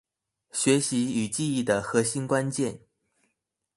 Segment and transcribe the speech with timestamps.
[0.51, 2.81] 學習與記憶的核心關鍵